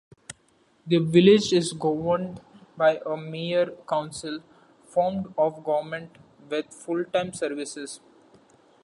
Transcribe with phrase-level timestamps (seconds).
[0.87, 2.41] The village is governed
[2.75, 4.39] by a mayor-council
[4.87, 6.17] form of government,
[6.49, 7.99] with full-time services.